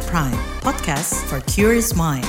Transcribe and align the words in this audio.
KBR 0.00 0.08
Prime, 0.08 0.40
podcast 0.64 1.12
for 1.28 1.44
curious 1.44 1.92
mind. 1.92 2.24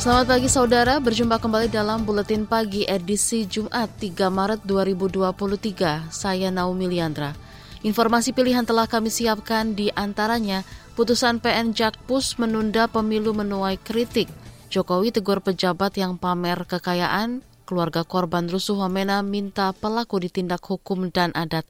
Selamat 0.00 0.26
pagi 0.26 0.48
saudara, 0.50 0.96
berjumpa 0.98 1.38
kembali 1.38 1.68
dalam 1.68 2.02
Buletin 2.02 2.48
Pagi 2.48 2.88
edisi 2.88 3.44
Jumat 3.44 3.86
3 4.00 4.32
Maret 4.32 4.60
2023. 4.64 6.08
Saya 6.10 6.48
Naomi 6.50 6.88
Liandra. 6.88 7.51
Informasi 7.82 8.30
pilihan 8.30 8.62
telah 8.62 8.86
kami 8.86 9.10
siapkan 9.10 9.74
di 9.74 9.90
antaranya 9.90 10.62
putusan 10.94 11.42
PN 11.42 11.74
Jakpus 11.74 12.38
menunda 12.38 12.86
pemilu 12.86 13.34
menuai 13.34 13.74
kritik. 13.74 14.30
Jokowi 14.70 15.10
tegur 15.10 15.42
pejabat 15.42 15.98
yang 15.98 16.14
pamer 16.14 16.62
kekayaan, 16.62 17.42
keluarga 17.66 18.06
korban 18.06 18.46
rusuh 18.46 18.78
Wamena 18.78 19.26
minta 19.26 19.74
pelaku 19.74 20.22
ditindak 20.22 20.62
hukum 20.62 21.10
dan 21.10 21.34
adat. 21.34 21.66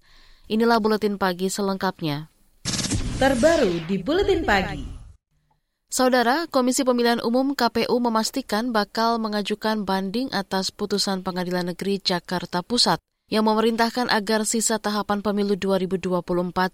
Inilah 0.53 0.85
Buletin 0.85 1.17
Pagi 1.17 1.49
selengkapnya. 1.49 2.29
Terbaru 3.17 3.81
di 3.89 3.97
Buletin 3.97 4.45
Pagi. 4.45 4.85
Saudara, 5.89 6.45
Komisi 6.49 6.85
Pemilihan 6.85 7.25
Umum 7.25 7.57
KPU 7.57 7.97
memastikan 8.01 8.69
bakal 8.69 9.17
mengajukan 9.17 9.89
banding 9.89 10.29
atas 10.33 10.69
putusan 10.73 11.25
Pengadilan 11.25 11.73
Negeri 11.73 12.01
Jakarta 12.05 12.61
Pusat 12.61 13.01
yang 13.33 13.49
memerintahkan 13.49 14.13
agar 14.13 14.45
sisa 14.45 14.77
tahapan 14.77 15.25
pemilu 15.25 15.57
2024 15.57 16.21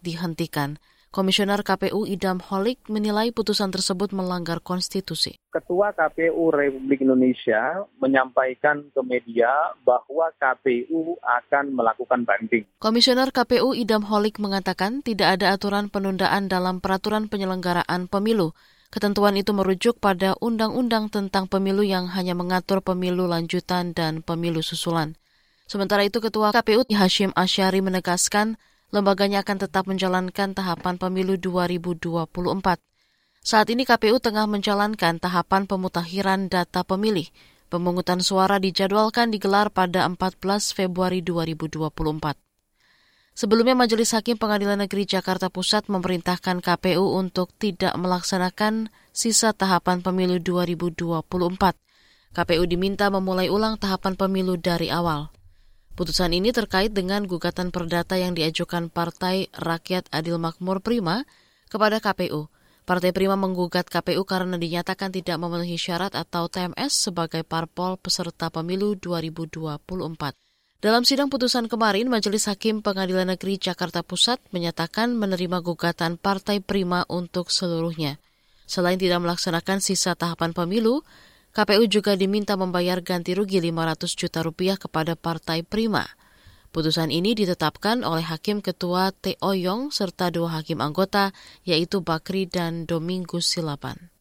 dihentikan. 0.02 0.82
Komisioner 1.08 1.64
KPU 1.64 2.04
Idam 2.04 2.42
Holik 2.42 2.84
menilai 2.90 3.32
putusan 3.32 3.72
tersebut 3.72 4.12
melanggar 4.12 4.60
konstitusi. 4.60 5.40
Ketua 5.54 5.94
KPU 5.96 6.52
Republik 6.52 7.00
Indonesia 7.00 7.86
menyampaikan 7.96 8.84
ke 8.92 9.00
media 9.06 9.48
bahwa 9.88 10.28
KPU 10.36 11.16
akan 11.22 11.72
melakukan 11.72 12.28
banding. 12.28 12.66
Komisioner 12.82 13.32
KPU 13.32 13.72
Idam 13.72 14.04
Holik 14.04 14.36
mengatakan 14.36 15.00
tidak 15.00 15.40
ada 15.40 15.56
aturan 15.56 15.88
penundaan 15.88 16.50
dalam 16.50 16.82
peraturan 16.82 17.30
penyelenggaraan 17.30 18.10
pemilu. 18.10 18.52
Ketentuan 18.92 19.38
itu 19.38 19.54
merujuk 19.54 20.02
pada 20.02 20.34
undang-undang 20.42 21.08
tentang 21.08 21.48
pemilu 21.48 21.86
yang 21.86 22.10
hanya 22.12 22.34
mengatur 22.36 22.84
pemilu 22.84 23.30
lanjutan 23.30 23.96
dan 23.96 24.20
pemilu 24.20 24.60
susulan. 24.60 25.16
Sementara 25.68 26.00
itu 26.00 26.24
Ketua 26.24 26.48
KPU 26.48 26.88
Hashim 26.96 27.28
Asyari 27.36 27.84
menegaskan 27.84 28.56
lembaganya 28.88 29.44
akan 29.44 29.68
tetap 29.68 29.84
menjalankan 29.84 30.56
tahapan 30.56 30.96
pemilu 30.96 31.36
2024. 31.36 32.80
Saat 33.44 33.68
ini 33.68 33.84
KPU 33.84 34.16
tengah 34.16 34.48
menjalankan 34.48 35.20
tahapan 35.20 35.68
pemutakhiran 35.68 36.48
data 36.48 36.88
pemilih. 36.88 37.28
Pemungutan 37.68 38.24
suara 38.24 38.56
dijadwalkan 38.56 39.28
digelar 39.28 39.68
pada 39.68 40.08
14 40.08 40.72
Februari 40.72 41.20
2024. 41.20 42.32
Sebelumnya 43.36 43.76
Majelis 43.76 44.16
Hakim 44.16 44.40
Pengadilan 44.40 44.80
Negeri 44.80 45.04
Jakarta 45.04 45.52
Pusat 45.52 45.92
memerintahkan 45.92 46.64
KPU 46.64 47.12
untuk 47.12 47.52
tidak 47.60 47.92
melaksanakan 48.00 48.88
sisa 49.12 49.52
tahapan 49.52 50.00
pemilu 50.00 50.40
2024. 50.40 51.20
KPU 52.32 52.64
diminta 52.64 53.12
memulai 53.12 53.52
ulang 53.52 53.76
tahapan 53.76 54.16
pemilu 54.16 54.56
dari 54.56 54.88
awal. 54.88 55.28
Putusan 55.98 56.30
ini 56.30 56.54
terkait 56.54 56.94
dengan 56.94 57.26
gugatan 57.26 57.74
perdata 57.74 58.14
yang 58.14 58.30
diajukan 58.30 58.86
Partai 58.86 59.50
Rakyat 59.50 60.06
Adil 60.14 60.38
Makmur 60.38 60.78
Prima 60.78 61.26
kepada 61.66 61.98
KPU. 61.98 62.46
Partai 62.86 63.10
Prima 63.10 63.34
menggugat 63.34 63.90
KPU 63.90 64.22
karena 64.22 64.54
dinyatakan 64.62 65.10
tidak 65.10 65.42
memenuhi 65.42 65.74
syarat 65.74 66.14
atau 66.14 66.46
TMS 66.46 67.10
sebagai 67.10 67.42
parpol 67.42 67.98
peserta 67.98 68.46
pemilu 68.46 68.94
2024. 68.94 70.38
Dalam 70.78 71.02
sidang 71.02 71.34
putusan 71.34 71.66
kemarin, 71.66 72.06
Majelis 72.06 72.46
Hakim 72.46 72.78
Pengadilan 72.78 73.34
Negeri 73.34 73.58
Jakarta 73.58 74.06
Pusat 74.06 74.38
menyatakan 74.54 75.18
menerima 75.18 75.66
gugatan 75.66 76.14
Partai 76.14 76.62
Prima 76.62 77.10
untuk 77.10 77.50
seluruhnya. 77.50 78.22
Selain 78.70 79.02
tidak 79.02 79.18
melaksanakan 79.18 79.82
sisa 79.82 80.14
tahapan 80.14 80.54
pemilu, 80.54 81.02
KPU 81.52 81.88
juga 81.90 82.14
diminta 82.14 82.54
membayar 82.54 83.00
ganti 83.00 83.32
rugi 83.34 83.58
500 83.58 84.14
juta 84.14 84.40
rupiah 84.44 84.76
kepada 84.76 85.16
Partai 85.18 85.64
Prima. 85.64 86.06
Putusan 86.68 87.08
ini 87.08 87.32
ditetapkan 87.32 88.04
oleh 88.04 88.20
Hakim 88.20 88.60
Ketua 88.60 89.08
T. 89.10 89.40
Oyong 89.40 89.88
serta 89.88 90.28
dua 90.28 90.60
hakim 90.60 90.84
anggota, 90.84 91.32
yaitu 91.64 92.04
Bakri 92.04 92.44
dan 92.44 92.84
Domingus 92.84 93.48
Silaban. 93.48 94.12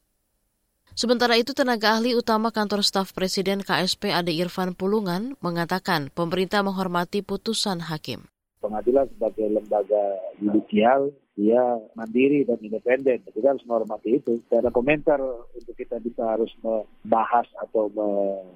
Sementara 0.98 1.38
itu, 1.38 1.54
tenaga 1.54 1.94
ahli 1.94 2.18
utama 2.18 2.50
kantor 2.50 2.82
staf 2.82 3.14
Presiden 3.14 3.62
KSP 3.62 4.10
Ade 4.10 4.34
Irfan 4.34 4.74
Pulungan 4.74 5.38
mengatakan 5.46 6.10
pemerintah 6.10 6.66
menghormati 6.66 7.22
putusan 7.22 7.86
hakim. 7.86 8.26
Pengadilan 8.64 9.06
sebagai 9.14 9.46
lembaga 9.46 10.02
judicial 10.42 11.12
dia 11.38 11.62
mandiri 11.94 12.42
dan 12.50 12.58
independen. 12.66 13.22
Kita 13.22 13.54
harus 13.54 13.62
menghormati 13.70 14.18
itu. 14.18 14.42
Tidak 14.50 14.58
ada 14.58 14.74
komentar 14.74 15.22
untuk 15.54 15.76
kita 15.78 16.02
bisa 16.02 16.26
harus 16.34 16.50
membahas 16.66 17.46
atau 17.62 17.94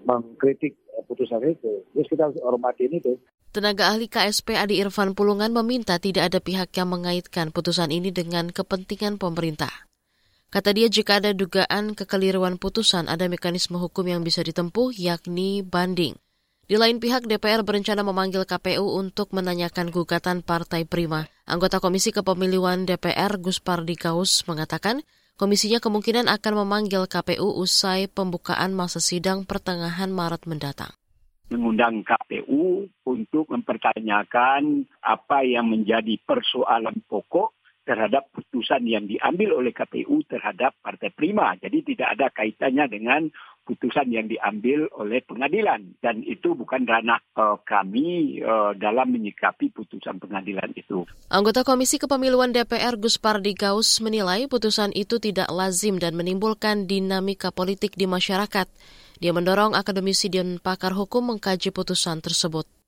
mengkritik 0.01 0.73
putusan 1.05 1.45
itu. 1.45 1.85
Terus 1.93 2.07
kita 2.09 2.25
harus 2.25 2.41
hormati 2.41 2.89
itu. 2.89 3.21
Tenaga 3.53 3.93
ahli 3.93 4.09
KSP 4.09 4.57
Adi 4.57 4.81
Irfan 4.81 5.13
Pulungan 5.13 5.53
meminta 5.53 6.01
tidak 6.01 6.33
ada 6.33 6.39
pihak 6.41 6.73
yang 6.73 6.89
mengaitkan 6.89 7.53
putusan 7.53 7.93
ini 7.93 8.09
dengan 8.09 8.49
kepentingan 8.49 9.21
pemerintah. 9.21 9.91
Kata 10.51 10.75
dia 10.75 10.89
jika 10.91 11.21
ada 11.21 11.31
dugaan 11.31 11.93
kekeliruan 11.93 12.57
putusan 12.57 13.07
ada 13.07 13.29
mekanisme 13.29 13.79
hukum 13.79 14.03
yang 14.09 14.25
bisa 14.25 14.41
ditempuh 14.43 14.91
yakni 14.97 15.63
banding. 15.63 16.17
Di 16.71 16.79
lain 16.79 17.03
pihak, 17.03 17.27
DPR 17.27 17.67
berencana 17.67 17.99
memanggil 17.99 18.47
KPU 18.47 18.95
untuk 18.95 19.35
menanyakan 19.35 19.91
gugatan 19.91 20.39
Partai 20.39 20.87
Prima. 20.87 21.27
Anggota 21.43 21.83
Komisi 21.83 22.15
Kepemiluan 22.15 22.87
DPR 22.87 23.43
Gus 23.43 23.59
Pardikaus 23.59 24.47
mengatakan 24.47 25.03
komisinya 25.35 25.83
kemungkinan 25.83 26.31
akan 26.31 26.63
memanggil 26.63 27.11
KPU 27.11 27.59
usai 27.59 28.07
pembukaan 28.07 28.71
masa 28.71 29.03
sidang 29.03 29.43
pertengahan 29.43 30.15
Maret 30.15 30.47
mendatang 30.47 30.95
mengundang 31.51 32.07
KPU 32.07 32.87
untuk 33.03 33.51
mempertanyakan 33.51 34.87
apa 35.03 35.43
yang 35.43 35.67
menjadi 35.67 36.15
persoalan 36.23 37.03
pokok 37.11 37.51
terhadap 37.81 38.29
putusan 38.29 38.85
yang 38.85 39.09
diambil 39.09 39.57
oleh 39.57 39.73
KPU 39.73 40.21
terhadap 40.29 40.77
Partai 40.81 41.09
Prima. 41.09 41.57
Jadi 41.57 41.93
tidak 41.93 42.07
ada 42.17 42.27
kaitannya 42.29 42.85
dengan 42.87 43.21
putusan 43.61 44.09
yang 44.09 44.25
diambil 44.25 44.89
oleh 44.97 45.21
pengadilan 45.21 45.95
dan 46.01 46.25
itu 46.25 46.57
bukan 46.57 46.81
ranah 46.83 47.21
uh, 47.37 47.61
kami 47.61 48.41
uh, 48.41 48.73
dalam 48.73 49.13
menyikapi 49.13 49.69
putusan 49.69 50.17
pengadilan 50.17 50.73
itu. 50.73 51.05
Anggota 51.29 51.61
Komisi 51.61 52.01
Kepemiluan 52.01 52.51
DPR 52.51 52.97
Gus 52.97 53.21
Pardi 53.21 53.53
menilai 54.01 54.49
putusan 54.49 54.89
itu 54.97 55.21
tidak 55.21 55.47
lazim 55.53 56.01
dan 56.01 56.17
menimbulkan 56.17 56.89
dinamika 56.89 57.53
politik 57.53 57.93
di 57.93 58.09
masyarakat. 58.09 58.67
Dia 59.21 59.31
mendorong 59.37 59.77
akademisi 59.77 60.33
dan 60.33 60.57
pakar 60.57 60.97
hukum 60.97 61.29
mengkaji 61.29 61.69
putusan 61.69 62.25
tersebut. 62.25 62.80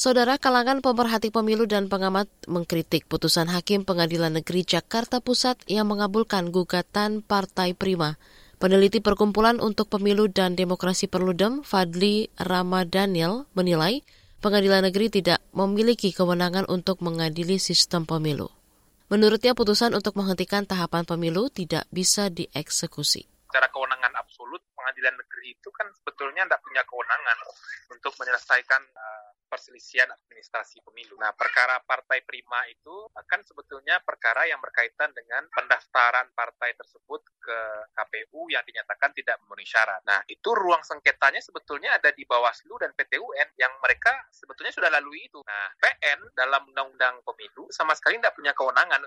Saudara 0.00 0.40
kalangan 0.40 0.80
pemerhati 0.80 1.28
pemilu 1.28 1.68
dan 1.68 1.92
pengamat 1.92 2.24
mengkritik 2.48 3.04
putusan 3.04 3.52
Hakim 3.52 3.84
Pengadilan 3.84 4.32
Negeri 4.32 4.64
Jakarta 4.64 5.20
Pusat 5.20 5.60
yang 5.68 5.92
mengabulkan 5.92 6.48
gugatan 6.48 7.20
Partai 7.20 7.76
Prima. 7.76 8.16
Peneliti 8.56 9.04
Perkumpulan 9.04 9.60
untuk 9.60 9.92
Pemilu 9.92 10.32
dan 10.32 10.56
Demokrasi 10.56 11.04
Perludem, 11.04 11.60
Fadli 11.60 12.32
Ramadaniel, 12.40 13.44
menilai 13.52 14.00
pengadilan 14.40 14.88
negeri 14.88 15.12
tidak 15.12 15.44
memiliki 15.52 16.16
kewenangan 16.16 16.64
untuk 16.72 17.04
mengadili 17.04 17.60
sistem 17.60 18.08
pemilu. 18.08 18.48
Menurutnya 19.12 19.52
putusan 19.52 19.92
untuk 19.92 20.16
menghentikan 20.16 20.64
tahapan 20.64 21.04
pemilu 21.04 21.52
tidak 21.52 21.84
bisa 21.92 22.32
dieksekusi. 22.32 23.28
Secara 23.52 23.68
kewenangan 23.68 24.16
absolut, 24.16 24.64
pengadilan 24.72 25.12
negeri 25.12 25.60
itu 25.60 25.68
kan 25.76 25.92
sebetulnya 25.92 26.48
tidak 26.48 26.64
punya 26.64 26.80
kewenangan 26.88 27.36
untuk 27.92 28.16
menyelesaikan 28.16 28.80
uh, 28.80 29.29
perselisihan 29.50 30.06
administrasi 30.06 30.78
pemilu. 30.86 31.18
Nah, 31.18 31.34
perkara 31.34 31.82
partai 31.82 32.22
prima 32.22 32.62
itu 32.70 33.10
akan 33.10 33.42
sebetulnya 33.42 33.98
perkara 34.06 34.46
yang 34.46 34.62
berkaitan 34.62 35.10
dengan 35.10 35.50
pendaftaran 35.50 36.30
partai 36.32 36.78
tersebut 36.78 37.20
ke 37.42 37.58
KPU 37.98 38.46
yang 38.54 38.62
dinyatakan 38.62 39.10
tidak 39.10 39.42
memenuhi 39.42 39.66
syarat. 39.66 39.98
Nah, 40.06 40.22
itu 40.30 40.54
ruang 40.54 40.86
sengketanya 40.86 41.42
sebetulnya 41.42 41.90
ada 41.98 42.14
di 42.14 42.22
Bawaslu 42.22 42.78
dan 42.78 42.94
PT 42.94 43.18
UN 43.18 43.48
yang 43.58 43.74
mereka 43.82 44.14
sebetulnya 44.30 44.70
sudah 44.70 44.88
lalui 44.94 45.26
itu. 45.26 45.42
Nah, 45.42 45.74
PN 45.82 46.30
dalam 46.38 46.70
undang-undang 46.70 47.18
pemilu 47.26 47.66
sama 47.74 47.98
sekali 47.98 48.22
tidak 48.22 48.38
punya 48.38 48.54
kewenangan 48.54 49.02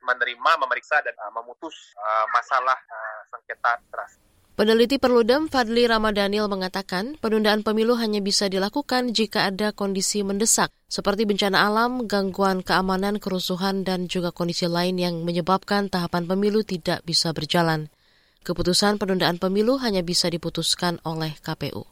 menerima, 0.00 0.50
memeriksa 0.64 1.04
dan 1.04 1.12
uh, 1.20 1.32
memutus 1.36 1.92
uh, 2.00 2.26
masalah 2.32 2.78
uh, 2.88 3.20
sengketa 3.28 3.76
administrasi. 3.76 4.33
Peneliti 4.54 5.02
Perludem 5.02 5.50
Fadli 5.50 5.82
Ramadhanil 5.82 6.46
mengatakan 6.46 7.18
penundaan 7.18 7.66
pemilu 7.66 7.98
hanya 7.98 8.22
bisa 8.22 8.46
dilakukan 8.46 9.10
jika 9.10 9.50
ada 9.50 9.74
kondisi 9.74 10.22
mendesak 10.22 10.70
seperti 10.86 11.26
bencana 11.26 11.66
alam, 11.66 12.06
gangguan 12.06 12.62
keamanan, 12.62 13.18
kerusuhan, 13.18 13.82
dan 13.82 14.06
juga 14.06 14.30
kondisi 14.30 14.70
lain 14.70 14.94
yang 14.94 15.26
menyebabkan 15.26 15.90
tahapan 15.90 16.30
pemilu 16.30 16.62
tidak 16.62 17.02
bisa 17.02 17.34
berjalan. 17.34 17.90
Keputusan 18.46 19.02
penundaan 19.02 19.42
pemilu 19.42 19.74
hanya 19.82 20.06
bisa 20.06 20.30
diputuskan 20.30 21.02
oleh 21.02 21.34
KPU. 21.42 21.82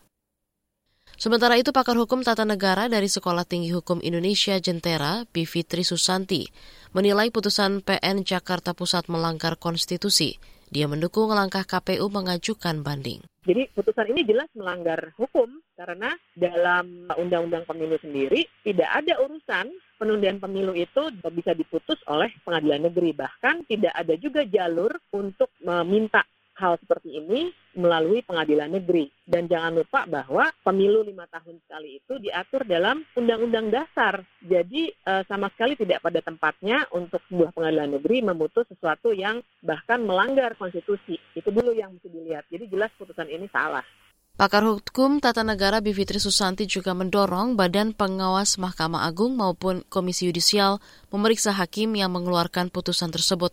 Sementara 1.18 1.58
itu, 1.58 1.74
pakar 1.74 1.98
hukum 1.98 2.22
tata 2.22 2.46
negara 2.46 2.86
dari 2.86 3.10
Sekolah 3.10 3.42
Tinggi 3.42 3.74
Hukum 3.74 3.98
Indonesia 4.06 4.54
Jentera, 4.62 5.26
Bivitri 5.34 5.82
Susanti, 5.82 6.46
menilai 6.94 7.34
putusan 7.34 7.82
PN 7.82 8.22
Jakarta 8.22 8.70
Pusat 8.70 9.10
melanggar 9.10 9.58
konstitusi 9.58 10.38
dia 10.72 10.88
mendukung 10.88 11.28
langkah 11.28 11.68
KPU 11.68 12.08
mengajukan 12.08 12.80
banding. 12.80 13.20
Jadi 13.44 13.68
putusan 13.76 14.08
ini 14.08 14.24
jelas 14.24 14.48
melanggar 14.56 15.12
hukum 15.20 15.50
karena 15.76 16.16
dalam 16.32 17.10
Undang-Undang 17.12 17.68
Pemilu 17.68 18.00
sendiri 18.00 18.48
tidak 18.64 18.88
ada 18.88 19.20
urusan 19.20 19.68
penundaan 20.00 20.40
pemilu 20.40 20.72
itu 20.72 21.12
bisa 21.28 21.52
diputus 21.52 22.00
oleh 22.08 22.32
pengadilan 22.46 22.88
negeri. 22.88 23.12
Bahkan 23.12 23.68
tidak 23.68 23.92
ada 23.92 24.14
juga 24.16 24.46
jalur 24.48 24.96
untuk 25.12 25.52
meminta 25.60 26.24
hal 26.56 26.76
seperti 26.80 27.16
ini 27.16 27.48
melalui 27.72 28.20
pengadilan 28.24 28.68
negeri. 28.68 29.08
Dan 29.24 29.48
jangan 29.48 29.80
lupa 29.80 30.04
bahwa 30.04 30.52
pemilu 30.60 31.00
lima 31.04 31.24
tahun 31.32 31.60
sekali 31.64 32.00
itu 32.00 32.20
diatur 32.20 32.68
dalam 32.68 33.00
undang-undang 33.16 33.72
dasar. 33.72 34.20
Jadi 34.44 34.92
eh, 34.92 35.22
sama 35.24 35.48
sekali 35.52 35.76
tidak 35.76 36.04
pada 36.04 36.20
tempatnya 36.20 36.84
untuk 36.92 37.24
sebuah 37.32 37.56
pengadilan 37.56 37.96
negeri 38.00 38.20
memutus 38.20 38.68
sesuatu 38.68 39.16
yang 39.16 39.40
bahkan 39.64 40.04
melanggar 40.04 40.52
konstitusi. 40.60 41.16
Itu 41.32 41.48
dulu 41.48 41.72
yang 41.72 41.96
mesti 41.96 42.08
dilihat. 42.12 42.44
Jadi 42.52 42.68
jelas 42.68 42.92
putusan 43.00 43.28
ini 43.32 43.48
salah. 43.48 43.84
Pakar 44.32 44.64
Hukum 44.64 45.20
Tata 45.20 45.44
Negara 45.44 45.84
Bivitri 45.84 46.16
Susanti 46.16 46.64
juga 46.64 46.96
mendorong 46.96 47.52
Badan 47.52 47.92
Pengawas 47.92 48.56
Mahkamah 48.56 49.04
Agung 49.04 49.36
maupun 49.36 49.84
Komisi 49.92 50.24
Yudisial 50.24 50.80
memeriksa 51.12 51.52
hakim 51.52 51.92
yang 51.92 52.16
mengeluarkan 52.16 52.72
putusan 52.72 53.12
tersebut. 53.12 53.52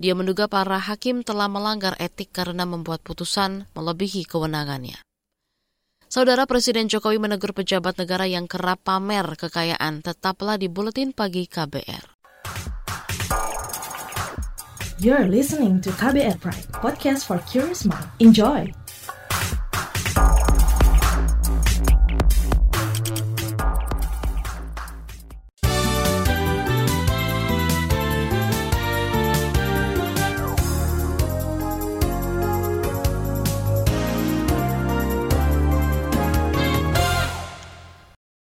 Dia 0.00 0.16
menduga 0.16 0.48
para 0.48 0.80
hakim 0.80 1.20
telah 1.24 1.46
melanggar 1.48 1.96
etik 2.00 2.32
karena 2.32 2.64
membuat 2.64 3.04
putusan 3.04 3.68
melebihi 3.76 4.24
kewenangannya. 4.24 5.00
Saudara 6.12 6.44
Presiden 6.44 6.92
Jokowi 6.92 7.16
menegur 7.16 7.56
pejabat 7.56 7.96
negara 7.96 8.28
yang 8.28 8.44
kerap 8.44 8.84
pamer 8.84 9.32
kekayaan 9.32 10.04
tetaplah 10.04 10.60
di 10.60 10.68
Buletin 10.68 11.16
Pagi 11.16 11.48
KBR. 11.48 12.04
You're 15.00 15.26
listening 15.26 15.80
to 15.82 15.90
KBR 15.96 16.36
Pride, 16.38 16.68
podcast 16.78 17.24
for 17.24 17.40
curious 17.48 17.88
mind. 17.88 18.06
Enjoy! 18.20 18.81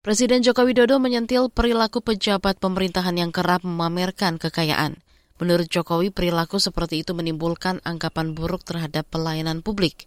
Presiden 0.05 0.45
Joko 0.45 0.69
Widodo 0.69 1.01
menyentil 1.01 1.49
perilaku 1.49 2.05
pejabat 2.05 2.61
pemerintahan 2.61 3.17
yang 3.17 3.33
kerap 3.33 3.65
memamerkan 3.65 4.37
kekayaan. 4.37 5.01
Menurut 5.41 5.65
Jokowi, 5.73 6.12
perilaku 6.12 6.61
seperti 6.61 7.01
itu 7.01 7.17
menimbulkan 7.17 7.81
anggapan 7.89 8.37
buruk 8.37 8.69
terhadap 8.69 9.09
pelayanan 9.09 9.65
publik. 9.65 10.05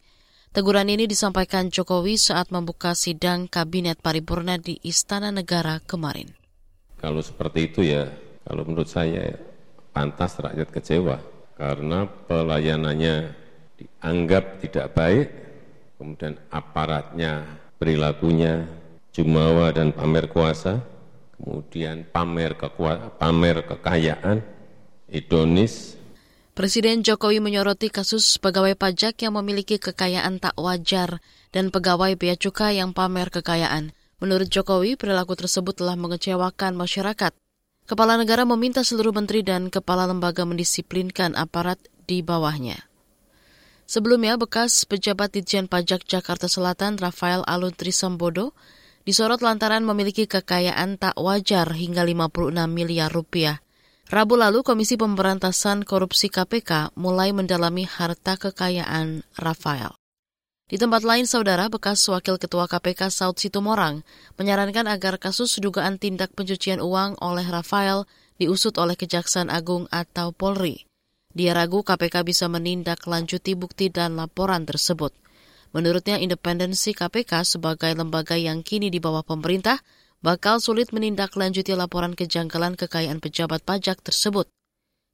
Teguran 0.54 0.94
ini 0.94 1.10
disampaikan 1.10 1.74
Jokowi 1.74 2.22
saat 2.22 2.54
membuka 2.54 2.94
sidang 2.94 3.50
Kabinet 3.50 3.98
Paripurna 3.98 4.62
di 4.62 4.78
Istana 4.86 5.34
Negara 5.34 5.82
kemarin. 5.82 6.30
Kalau 7.02 7.26
seperti 7.26 7.66
itu 7.66 7.82
ya, 7.82 8.06
kalau 8.46 8.70
menurut 8.70 8.94
saya 8.94 9.34
pantas 9.98 10.38
rakyat 10.38 10.78
kecewa 10.78 11.18
karena 11.58 12.06
pelayanannya 12.06 13.34
dianggap 13.82 14.62
tidak 14.62 14.94
baik, 14.94 15.28
kemudian 15.98 16.38
aparatnya, 16.54 17.50
perilakunya 17.82 18.86
jumawa 19.18 19.74
dan 19.74 19.90
pamer 19.98 20.30
kuasa, 20.30 20.86
kemudian 21.42 22.06
pamer, 22.06 22.54
kekua, 22.54 23.18
pamer 23.18 23.66
kekayaan, 23.66 24.46
idonis. 25.10 25.98
Presiden 26.54 27.02
Jokowi 27.02 27.42
menyoroti 27.42 27.90
kasus 27.90 28.38
pegawai 28.38 28.78
pajak 28.78 29.18
yang 29.26 29.34
memiliki 29.42 29.82
kekayaan 29.82 30.38
tak 30.38 30.54
wajar 30.58 31.18
dan 31.50 31.74
pegawai 31.74 32.14
bea 32.14 32.38
cukai 32.38 32.78
yang 32.78 32.94
pamer 32.94 33.34
kekayaan. 33.34 33.94
Menurut 34.22 34.50
Jokowi, 34.50 34.98
perilaku 34.98 35.34
tersebut 35.38 35.78
telah 35.78 35.98
mengecewakan 35.98 36.78
masyarakat. 36.78 37.34
Kepala 37.86 38.18
negara 38.18 38.46
meminta 38.46 38.82
seluruh 38.82 39.14
menteri 39.14 39.46
dan 39.46 39.70
kepala 39.70 40.10
lembaga 40.10 40.46
mendisiplinkan 40.46 41.38
aparat 41.38 41.78
di 42.10 42.26
bawahnya. 42.26 42.82
Sebelumnya, 43.86 44.36
bekas 44.36 44.84
pejabat 44.90 45.38
Ditjen 45.38 45.70
Pajak 45.70 46.04
Jakarta 46.10 46.50
Selatan 46.50 46.98
Rafael 46.98 47.46
Aluntri 47.46 47.94
Sambodo 47.94 48.58
disorot 49.08 49.40
lantaran 49.40 49.88
memiliki 49.88 50.28
kekayaan 50.28 51.00
tak 51.00 51.16
wajar 51.16 51.72
hingga 51.72 52.04
56 52.04 52.68
miliar 52.68 53.08
rupiah. 53.08 53.64
Rabu 54.12 54.36
lalu 54.36 54.68
Komisi 54.68 55.00
Pemberantasan 55.00 55.88
Korupsi 55.88 56.28
KPK 56.28 56.92
mulai 57.00 57.32
mendalami 57.32 57.88
harta 57.88 58.36
kekayaan 58.36 59.24
Rafael. 59.40 59.96
Di 60.68 60.76
tempat 60.76 61.08
lain, 61.08 61.24
saudara 61.24 61.72
bekas 61.72 62.04
Wakil 62.12 62.36
Ketua 62.36 62.68
KPK 62.68 63.08
Saud 63.08 63.40
Situmorang 63.40 64.04
menyarankan 64.36 64.92
agar 64.92 65.16
kasus 65.16 65.56
dugaan 65.64 65.96
tindak 65.96 66.36
pencucian 66.36 66.84
uang 66.84 67.16
oleh 67.24 67.48
Rafael 67.48 68.04
diusut 68.36 68.76
oleh 68.76 69.00
Kejaksaan 69.00 69.48
Agung 69.48 69.88
atau 69.88 70.36
Polri. 70.36 70.84
Dia 71.32 71.56
ragu 71.56 71.88
KPK 71.88 72.28
bisa 72.28 72.52
menindaklanjuti 72.52 73.56
bukti 73.56 73.88
dan 73.88 74.20
laporan 74.20 74.68
tersebut. 74.68 75.16
Menurutnya 75.76 76.16
independensi 76.22 76.96
KPK 76.96 77.44
sebagai 77.44 77.92
lembaga 77.92 78.40
yang 78.40 78.64
kini 78.64 78.88
di 78.88 79.04
bawah 79.04 79.24
pemerintah 79.24 79.84
bakal 80.24 80.64
sulit 80.64 80.90
menindaklanjuti 80.96 81.76
laporan 81.76 82.16
kejanggalan 82.16 82.80
kekayaan 82.80 83.20
pejabat 83.20 83.62
pajak 83.62 84.00
tersebut. 84.02 84.48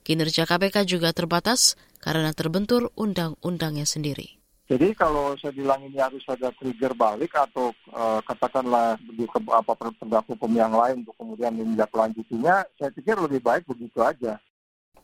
Kinerja 0.03 0.43
KPK 0.43 0.83
juga 0.83 1.15
terbatas 1.15 1.79
karena 2.03 2.35
terbentur 2.35 2.91
undang-undangnya 2.99 3.87
sendiri. 3.87 4.43
Jadi 4.63 4.95
kalau 4.95 5.35
saya 5.39 5.51
bilang 5.51 5.83
ini 5.83 5.99
harus 5.99 6.23
ada 6.27 6.47
trigger 6.55 6.95
balik 6.95 7.35
atau 7.35 7.75
uh, 7.91 8.23
katakanlah 8.23 8.95
di 9.11 9.27
ke, 9.27 9.39
apa 9.51 9.75
penegak 9.75 10.23
hukum 10.23 10.51
yang 10.55 10.71
lain 10.71 11.03
untuk 11.03 11.15
kemudian 11.19 11.51
menindaklanjutinya, 11.51 12.63
saya 12.79 12.89
pikir 12.95 13.19
lebih 13.19 13.43
baik 13.43 13.67
begitu 13.67 13.99
aja. 13.99 14.39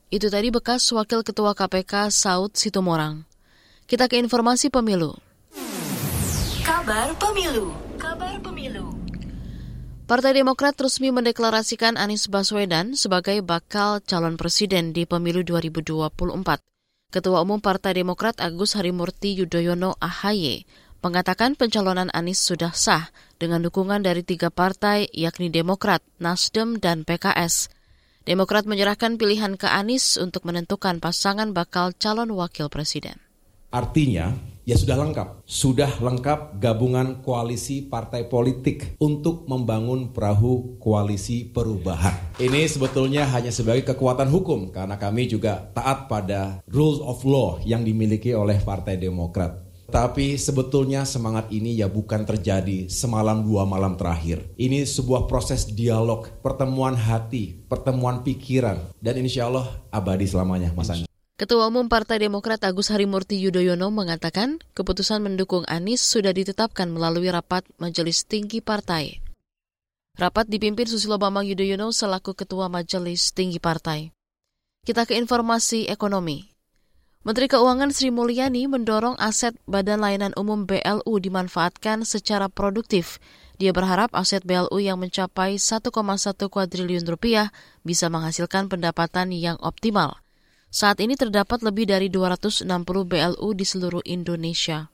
Itu 0.09 0.31
tadi 0.31 0.50
bekas 0.50 0.88
Wakil 0.89 1.21
Ketua 1.27 1.53
KPK 1.53 2.09
Saud 2.09 2.55
Situmorang. 2.55 3.27
Kita 3.83 4.07
ke 4.07 4.17
informasi 4.17 4.71
pemilu. 4.71 5.28
Kabar 6.89 7.13
Pemilu. 7.22 7.69
Kabar 8.01 8.34
Pemilu. 8.41 8.89
Partai 10.10 10.34
Demokrat 10.34 10.74
resmi 10.74 11.13
mendeklarasikan 11.13 12.01
Anies 12.01 12.25
Baswedan 12.25 12.98
sebagai 12.98 13.46
bakal 13.46 14.01
calon 14.01 14.41
presiden 14.41 14.89
di 14.89 15.05
pemilu 15.05 15.46
2024. 15.46 16.10
Ketua 17.13 17.46
Umum 17.46 17.62
Partai 17.62 17.93
Demokrat 17.93 18.41
Agus 18.41 18.74
Harimurti 18.74 19.38
Yudhoyono 19.38 20.01
AHY 20.01 20.65
mengatakan 21.05 21.53
pencalonan 21.53 22.10
Anies 22.10 22.41
sudah 22.41 22.74
sah 22.74 23.13
dengan 23.38 23.62
dukungan 23.62 24.01
dari 24.01 24.25
tiga 24.25 24.50
partai 24.50 25.13
yakni 25.13 25.53
Demokrat, 25.53 26.01
Nasdem, 26.17 26.81
dan 26.81 27.05
PKS. 27.05 27.69
Demokrat 28.25 28.65
menyerahkan 28.65 29.22
pilihan 29.22 29.62
ke 29.62 29.69
Anies 29.69 30.17
untuk 30.17 30.41
menentukan 30.41 30.98
pasangan 30.98 31.53
bakal 31.53 31.93
calon 31.93 32.34
wakil 32.34 32.65
presiden. 32.65 33.22
Artinya, 33.69 34.34
ya 34.69 34.77
sudah 34.77 35.01
lengkap. 35.01 35.27
Sudah 35.49 35.89
lengkap 35.97 36.61
gabungan 36.61 37.25
koalisi 37.25 37.81
partai 37.81 38.29
politik 38.29 38.93
untuk 39.01 39.49
membangun 39.49 40.13
perahu 40.13 40.77
koalisi 40.77 41.49
perubahan. 41.49 42.13
Ini 42.38 42.69
sebetulnya 42.69 43.25
hanya 43.33 43.49
sebagai 43.49 43.89
kekuatan 43.89 44.29
hukum 44.29 44.69
karena 44.69 45.01
kami 45.01 45.25
juga 45.25 45.73
taat 45.73 46.05
pada 46.05 46.61
rules 46.69 47.01
of 47.01 47.25
law 47.25 47.57
yang 47.65 47.81
dimiliki 47.81 48.29
oleh 48.38 48.61
Partai 48.61 49.01
Demokrat. 49.01 49.65
Tapi 49.89 50.38
sebetulnya 50.38 51.01
semangat 51.01 51.49
ini 51.49 51.73
ya 51.73 51.89
bukan 51.89 52.21
terjadi 52.21 52.85
semalam 52.93 53.41
dua 53.41 53.65
malam 53.65 53.97
terakhir. 53.97 54.45
Ini 54.53 54.85
sebuah 54.85 55.25
proses 55.25 55.65
dialog, 55.65 56.29
pertemuan 56.45 56.93
hati, 56.93 57.57
pertemuan 57.65 58.21
pikiran, 58.21 58.77
dan 59.01 59.17
insya 59.17 59.49
Allah 59.49 59.65
abadi 59.89 60.29
selamanya, 60.29 60.69
Mas. 60.77 61.08
Ketua 61.39 61.72
Umum 61.72 61.88
Partai 61.88 62.19
Demokrat 62.19 62.60
Agus 62.67 62.91
Harimurti 62.91 63.39
Yudhoyono 63.39 63.88
mengatakan 63.96 64.60
keputusan 64.75 65.24
mendukung 65.24 65.63
Anies 65.72 66.03
sudah 66.03 66.36
ditetapkan 66.36 66.91
melalui 66.91 67.31
rapat 67.31 67.63
Majelis 67.79 68.27
Tinggi 68.27 68.60
Partai. 68.60 69.24
Rapat 70.19 70.51
dipimpin 70.51 70.84
Susilo 70.84 71.15
Bambang 71.15 71.48
Yudhoyono 71.48 71.96
selaku 71.96 72.36
Ketua 72.36 72.67
Majelis 72.67 73.31
Tinggi 73.31 73.55
Partai. 73.55 74.12
Kita 74.84 75.08
ke 75.08 75.15
informasi 75.15 75.88
ekonomi. 75.88 76.43
Menteri 77.24 77.48
Keuangan 77.48 77.96
Sri 77.96 78.12
Mulyani 78.12 78.67
mendorong 78.67 79.15
aset 79.15 79.55
Badan 79.63 80.03
Layanan 80.03 80.36
Umum 80.36 80.67
BLU 80.67 81.24
dimanfaatkan 81.24 82.03
secara 82.03 82.51
produktif. 82.51 83.24
Dia 83.55 83.72
berharap 83.72 84.12
aset 84.12 84.43
BLU 84.43 84.75
yang 84.84 85.00
mencapai 85.00 85.55
1,1 85.55 85.88
kuadriliun 86.51 87.08
rupiah 87.08 87.55
bisa 87.88 88.12
menghasilkan 88.12 88.67
pendapatan 88.67 89.31
yang 89.31 89.55
optimal. 89.63 90.19
Saat 90.69 91.01
ini 91.01 91.17
terdapat 91.17 91.65
lebih 91.65 91.89
dari 91.89 92.13
260 92.13 92.65
BLU 92.85 93.49
di 93.57 93.65
seluruh 93.65 94.05
Indonesia. 94.05 94.85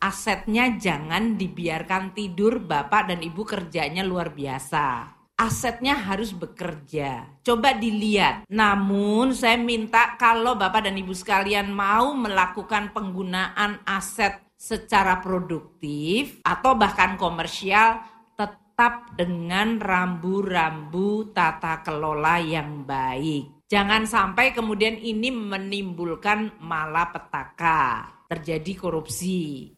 Asetnya 0.00 0.80
jangan 0.80 1.36
dibiarkan 1.36 2.16
tidur 2.16 2.56
Bapak 2.64 3.12
dan 3.12 3.20
Ibu 3.20 3.44
kerjanya 3.44 4.00
luar 4.00 4.32
biasa 4.32 5.20
asetnya 5.40 5.96
harus 5.96 6.36
bekerja. 6.36 7.40
Coba 7.40 7.72
dilihat. 7.72 8.44
Namun 8.52 9.32
saya 9.32 9.56
minta 9.56 10.20
kalau 10.20 10.52
Bapak 10.52 10.84
dan 10.84 11.00
Ibu 11.00 11.16
sekalian 11.16 11.72
mau 11.72 12.12
melakukan 12.12 12.92
penggunaan 12.92 13.80
aset 13.88 14.36
secara 14.60 15.24
produktif 15.24 16.44
atau 16.44 16.76
bahkan 16.76 17.16
komersial 17.16 18.04
tetap 18.36 19.16
dengan 19.16 19.80
rambu-rambu 19.80 21.32
tata 21.32 21.80
kelola 21.80 22.36
yang 22.44 22.84
baik. 22.84 23.59
Jangan 23.70 24.02
sampai 24.02 24.50
kemudian 24.50 24.98
ini 24.98 25.30
menimbulkan 25.30 26.58
malapetaka, 26.58 28.10
terjadi 28.26 28.74
korupsi. 28.74 29.70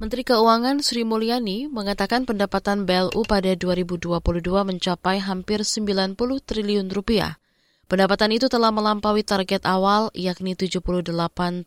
Menteri 0.00 0.24
Keuangan 0.24 0.80
Sri 0.80 1.04
Mulyani 1.04 1.68
mengatakan 1.68 2.24
pendapatan 2.24 2.88
BLU 2.88 3.20
pada 3.28 3.52
2022 3.52 4.16
mencapai 4.42 5.20
hampir 5.20 5.60
90 5.60 6.16
triliun 6.40 6.88
rupiah. 6.88 7.36
Pendapatan 7.84 8.32
itu 8.32 8.48
telah 8.48 8.72
melampaui 8.72 9.20
target 9.20 9.60
awal 9.68 10.08
yakni 10.16 10.56
78 10.56 11.12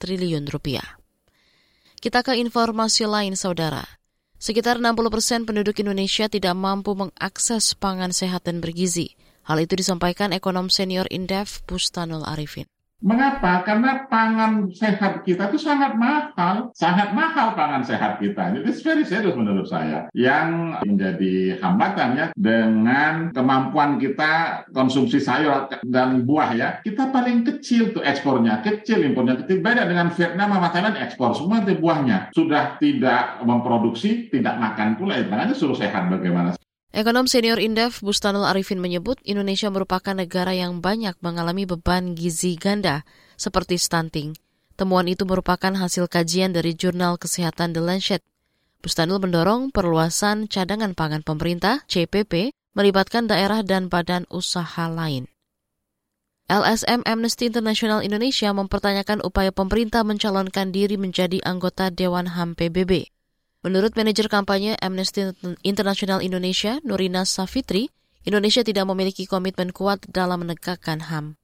triliun 0.01 0.49
rupiah. 0.49 0.97
Kita 2.01 2.25
ke 2.25 2.41
informasi 2.41 3.05
lain, 3.05 3.37
saudara. 3.37 3.85
Sekitar 4.41 4.81
60 4.81 5.13
persen 5.13 5.45
penduduk 5.45 5.77
Indonesia 5.77 6.25
tidak 6.25 6.57
mampu 6.57 6.97
mengakses 6.97 7.77
pangan 7.77 8.09
sehat 8.09 8.49
dan 8.49 8.65
bergizi. 8.65 9.13
Hal 9.47 9.63
itu 9.63 9.79
disampaikan 9.79 10.35
ekonom 10.35 10.67
senior 10.67 11.07
Indef 11.07 11.63
Bustanul 11.63 12.27
Arifin. 12.27 12.67
Mengapa? 12.99 13.63
Karena 13.63 14.09
pangan 14.09 14.73
sehat 14.73 15.23
kita 15.23 15.53
itu 15.53 15.61
sangat 15.61 15.95
mahal, 15.95 16.73
sangat 16.75 17.15
mahal 17.15 17.55
pangan 17.55 17.85
sehat 17.85 18.19
kita. 18.19 18.57
Itu 18.59 18.73
very 18.83 19.07
serius 19.07 19.37
menurut 19.39 19.69
saya. 19.69 20.11
Yang 20.11 20.75
menjadi 20.83 21.63
hambatannya 21.63 22.35
dengan 22.35 23.31
kemampuan 23.31 24.01
kita 24.01 24.65
konsumsi 24.75 25.23
sayur 25.23 25.71
dan 25.85 26.27
buah 26.27 26.51
ya, 26.51 26.69
kita 26.83 27.07
paling 27.13 27.47
kecil 27.47 27.95
tuh 27.95 28.03
ekspornya, 28.03 28.59
kecil 28.65 28.99
impornya 28.99 29.39
kecil. 29.39 29.63
Beda 29.63 29.87
dengan 29.87 30.11
Vietnam 30.11 30.59
sama 30.59 30.69
Thailand 30.75 30.97
ekspor 30.99 31.31
semua 31.37 31.63
itu 31.63 31.77
buahnya. 31.79 32.35
Sudah 32.35 32.75
tidak 32.83 33.39
memproduksi, 33.47 34.27
tidak 34.27 34.59
makan 34.59 34.99
pula. 34.99 35.21
Ya, 35.21 35.23
makanya 35.23 35.55
suruh 35.55 35.77
sehat 35.77 36.11
bagaimana. 36.11 36.57
Ekonom 36.97 37.29
senior 37.29 37.61
Indef 37.61 38.01
Bustanul 38.01 38.49
Arifin 38.49 38.81
menyebut 38.81 39.21
Indonesia 39.21 39.69
merupakan 39.69 40.17
negara 40.17 40.49
yang 40.57 40.81
banyak 40.81 41.13
mengalami 41.21 41.69
beban 41.69 42.17
gizi 42.17 42.57
ganda 42.57 43.05
seperti 43.37 43.77
stunting. 43.77 44.33
Temuan 44.73 45.05
itu 45.05 45.21
merupakan 45.21 45.69
hasil 45.77 46.09
kajian 46.09 46.57
dari 46.57 46.73
jurnal 46.73 47.21
kesehatan 47.21 47.77
The 47.77 47.85
Lancet. 47.85 48.25
Bustanul 48.81 49.21
mendorong 49.21 49.69
perluasan 49.69 50.49
cadangan 50.49 50.97
pangan 50.97 51.21
pemerintah 51.21 51.85
CPP 51.85 52.49
melibatkan 52.73 53.29
daerah 53.29 53.61
dan 53.61 53.93
badan 53.93 54.25
usaha 54.33 54.89
lain. 54.89 55.29
LSM 56.49 57.05
Amnesty 57.05 57.45
International 57.45 58.01
Indonesia 58.01 58.49
mempertanyakan 58.49 59.21
upaya 59.21 59.53
pemerintah 59.53 60.01
mencalonkan 60.01 60.73
diri 60.73 60.97
menjadi 60.97 61.45
anggota 61.45 61.93
Dewan 61.93 62.33
HAM 62.33 62.57
PBB. 62.57 63.13
Menurut 63.65 63.97
manajer 63.97 64.29
kampanye 64.29 64.77
Amnesty 64.77 65.33
International 65.65 66.21
Indonesia, 66.21 66.77
Nurina 66.85 67.25
Safitri, 67.25 67.89
Indonesia 68.21 68.61
tidak 68.61 68.85
memiliki 68.85 69.25
komitmen 69.25 69.73
kuat 69.73 70.05
dalam 70.13 70.45
menegakkan 70.45 71.01
HAM. 71.09 71.39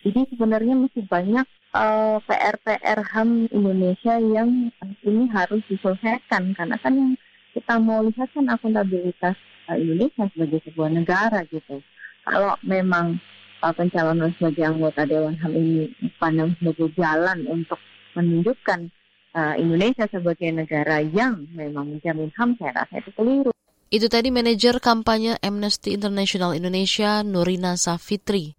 Jadi 0.00 0.32
sebenarnya 0.32 0.74
masih 0.74 1.04
banyak 1.06 1.46
uh, 1.76 2.16
eh, 2.16 2.16
PR-PR 2.24 3.00
HAM 3.04 3.52
Indonesia 3.52 4.16
yang 4.16 4.72
ini 5.04 5.24
harus 5.28 5.60
diselesaikan 5.68 6.56
karena 6.56 6.76
kan 6.80 6.92
yang 6.96 7.12
kita 7.52 7.74
mau 7.76 8.00
lihat 8.00 8.32
kan 8.32 8.48
akuntabilitas 8.48 9.36
uh, 9.68 9.76
Indonesia 9.76 10.24
sebagai 10.32 10.64
sebuah 10.66 10.90
negara 10.94 11.44
gitu. 11.52 11.84
Kalau 12.24 12.56
memang 12.64 13.20
uh, 13.60 13.74
pencalonan 13.76 14.32
sebagai 14.40 14.72
anggota 14.72 15.04
Dewan 15.04 15.36
HAM 15.36 15.52
ini 15.52 15.92
pandang 16.16 16.56
sebagai 16.58 16.88
jalan 16.96 17.44
untuk 17.44 17.78
menunjukkan 18.16 18.88
uh, 19.34 19.54
Indonesia 19.58 20.08
sebagai 20.08 20.52
negara 20.52 21.00
yang 21.00 21.48
memang 21.52 21.96
menjamin 21.96 22.32
HAM, 22.36 22.56
saya 22.60 22.84
rasa 22.84 23.00
itu 23.00 23.10
keliru. 23.16 23.52
Itu 23.92 24.08
tadi 24.08 24.32
manajer 24.32 24.80
kampanye 24.80 25.36
Amnesty 25.44 25.92
International 25.92 26.56
Indonesia, 26.56 27.20
Nurina 27.20 27.76
Safitri. 27.76 28.56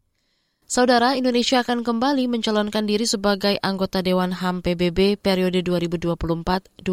Saudara, 0.69 1.13
Indonesia 1.13 1.61
akan 1.61 1.85
kembali 1.85 2.25
mencalonkan 2.29 2.85
diri 2.89 3.05
sebagai 3.05 3.57
anggota 3.61 4.01
Dewan 4.01 4.33
HAM 4.33 4.65
PBB 4.65 5.21
periode 5.21 5.61
2024-2026. 5.61 6.85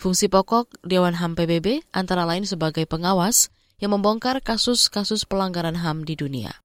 Fungsi 0.00 0.26
pokok 0.32 0.80
Dewan 0.82 1.14
HAM 1.18 1.36
PBB 1.36 1.86
antara 1.92 2.26
lain 2.26 2.48
sebagai 2.48 2.88
pengawas 2.88 3.52
yang 3.78 3.94
membongkar 3.94 4.42
kasus-kasus 4.42 5.28
pelanggaran 5.28 5.76
HAM 5.76 6.08
di 6.08 6.16
dunia. 6.16 6.56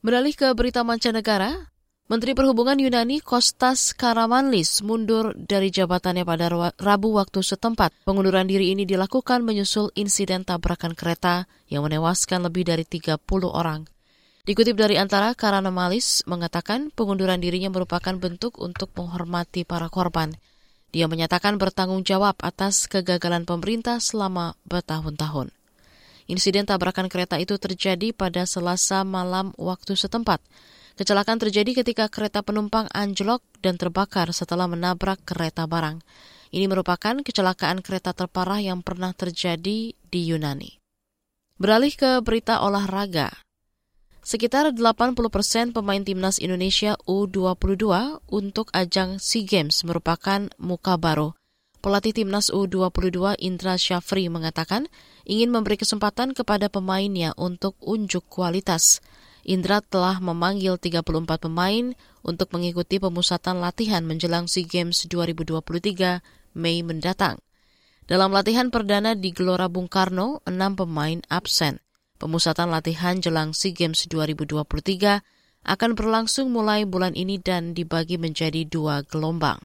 Beralih 0.00 0.32
ke 0.32 0.48
berita 0.56 0.82
mancanegara, 0.82 1.69
Menteri 2.10 2.34
Perhubungan 2.34 2.74
Yunani 2.74 3.22
Kostas 3.22 3.94
Karamanlis 3.94 4.82
mundur 4.82 5.30
dari 5.38 5.70
jabatannya 5.70 6.26
pada 6.26 6.50
Rabu 6.74 7.14
waktu 7.14 7.38
setempat. 7.38 8.02
Pengunduran 8.02 8.50
diri 8.50 8.74
ini 8.74 8.82
dilakukan 8.82 9.46
menyusul 9.46 9.94
insiden 9.94 10.42
tabrakan 10.42 10.98
kereta 10.98 11.46
yang 11.70 11.86
menewaskan 11.86 12.42
lebih 12.42 12.66
dari 12.66 12.82
30 12.82 13.14
orang. 13.46 13.86
Dikutip 14.42 14.74
dari 14.74 14.98
antara, 14.98 15.38
Karamanlis 15.38 16.26
mengatakan 16.26 16.90
pengunduran 16.90 17.38
dirinya 17.38 17.70
merupakan 17.70 18.18
bentuk 18.18 18.58
untuk 18.58 18.90
menghormati 18.98 19.62
para 19.62 19.86
korban. 19.86 20.34
Dia 20.90 21.06
menyatakan 21.06 21.62
bertanggung 21.62 22.02
jawab 22.02 22.34
atas 22.42 22.90
kegagalan 22.90 23.46
pemerintah 23.46 24.02
selama 24.02 24.58
bertahun-tahun. 24.66 25.54
Insiden 26.26 26.66
tabrakan 26.66 27.06
kereta 27.06 27.38
itu 27.38 27.54
terjadi 27.54 28.10
pada 28.10 28.50
Selasa 28.50 29.06
malam 29.06 29.54
waktu 29.54 29.94
setempat. 29.94 30.42
Kecelakaan 31.00 31.40
terjadi 31.40 31.80
ketika 31.80 32.12
kereta 32.12 32.44
penumpang 32.44 32.84
anjlok 32.92 33.40
dan 33.64 33.80
terbakar 33.80 34.36
setelah 34.36 34.68
menabrak 34.68 35.24
kereta 35.24 35.64
barang. 35.64 36.04
Ini 36.52 36.68
merupakan 36.68 37.24
kecelakaan 37.24 37.80
kereta 37.80 38.12
terparah 38.12 38.60
yang 38.60 38.84
pernah 38.84 39.16
terjadi 39.16 39.96
di 39.96 40.20
Yunani. 40.28 40.76
Beralih 41.56 41.96
ke 41.96 42.20
berita 42.20 42.60
olahraga. 42.60 43.32
Sekitar 44.20 44.76
80 44.76 45.16
persen 45.32 45.72
pemain 45.72 46.04
timnas 46.04 46.36
Indonesia 46.36 47.00
U22 47.08 48.20
untuk 48.28 48.68
ajang 48.76 49.16
SEA 49.16 49.48
Games 49.48 49.80
merupakan 49.88 50.52
muka 50.60 51.00
baru. 51.00 51.32
Pelatih 51.80 52.12
timnas 52.12 52.52
U22 52.52 53.40
Indra 53.40 53.80
Syafri 53.80 54.28
mengatakan 54.28 54.84
ingin 55.24 55.48
memberi 55.48 55.80
kesempatan 55.80 56.36
kepada 56.36 56.68
pemainnya 56.68 57.32
untuk 57.40 57.80
unjuk 57.80 58.28
kualitas. 58.28 59.00
Indra 59.46 59.80
telah 59.80 60.20
memanggil 60.20 60.76
34 60.76 61.48
pemain 61.48 61.96
untuk 62.20 62.52
mengikuti 62.52 63.00
pemusatan 63.00 63.64
latihan 63.64 64.04
menjelang 64.04 64.44
SEA 64.44 64.68
Games 64.68 65.08
2023 65.08 66.20
Mei 66.56 66.84
mendatang. 66.84 67.40
Dalam 68.04 68.34
latihan 68.34 68.68
perdana 68.68 69.14
di 69.14 69.30
Gelora 69.30 69.70
Bung 69.70 69.86
Karno, 69.86 70.42
enam 70.44 70.74
pemain 70.76 71.22
absen. 71.30 71.78
Pemusatan 72.20 72.68
latihan 72.68 73.16
jelang 73.16 73.56
SEA 73.56 73.72
Games 73.72 74.04
2023 74.10 75.64
akan 75.64 75.90
berlangsung 75.96 76.52
mulai 76.52 76.84
bulan 76.84 77.16
ini 77.16 77.40
dan 77.40 77.72
dibagi 77.72 78.20
menjadi 78.20 78.68
dua 78.68 79.06
gelombang. 79.08 79.60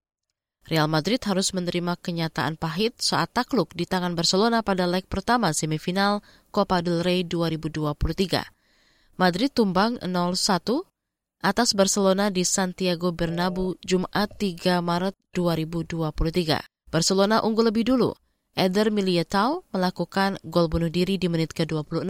Real 0.65 0.89
Madrid 0.89 1.21
harus 1.29 1.53
menerima 1.53 1.93
kenyataan 1.99 2.57
pahit 2.57 2.97
saat 2.97 3.29
takluk 3.35 3.75
di 3.77 3.85
tangan 3.85 4.17
Barcelona 4.17 4.65
pada 4.65 4.89
leg 4.89 5.05
pertama 5.05 5.53
semifinal 5.53 6.25
Copa 6.49 6.81
del 6.81 7.05
Rey 7.05 7.21
2023. 7.21 8.54
Madrid 9.15 9.47
tumbang 9.47 9.95
0-1 10.03 10.83
atas 11.39 11.71
Barcelona 11.71 12.27
di 12.27 12.43
Santiago 12.43 13.15
Bernabeu 13.15 13.79
Jumat 13.79 14.27
3 14.35 14.83
Maret 14.83 15.15
2023. 15.31 16.59
Barcelona 16.91 17.39
unggul 17.39 17.71
lebih 17.71 17.87
dulu. 17.95 18.11
Eder 18.59 18.91
Militao 18.91 19.63
melakukan 19.71 20.35
gol 20.43 20.67
bunuh 20.67 20.91
diri 20.91 21.15
di 21.15 21.31
menit 21.31 21.55
ke-26 21.55 22.03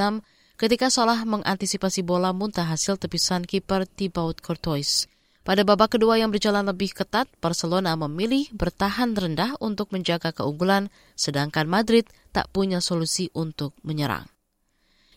ketika 0.58 0.90
Salah 0.90 1.22
mengantisipasi 1.30 2.02
bola 2.02 2.34
muntah 2.34 2.66
hasil 2.66 2.98
tepisan 2.98 3.46
kiper 3.46 3.86
Thibaut 3.86 4.42
Courtois. 4.42 5.06
Pada 5.46 5.62
babak 5.62 6.02
kedua 6.02 6.18
yang 6.18 6.34
berjalan 6.34 6.66
lebih 6.66 6.90
ketat, 6.90 7.30
Barcelona 7.38 7.94
memilih 7.94 8.50
bertahan 8.50 9.14
rendah 9.14 9.54
untuk 9.62 9.94
menjaga 9.94 10.34
keunggulan, 10.34 10.90
sedangkan 11.14 11.70
Madrid 11.70 12.10
tak 12.34 12.50
punya 12.50 12.82
solusi 12.82 13.30
untuk 13.38 13.78
menyerang. 13.86 14.26